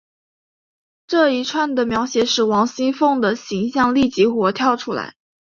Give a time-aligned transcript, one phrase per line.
[1.05, 5.13] 这一串的描写使王熙凤的形象立即活跳出来。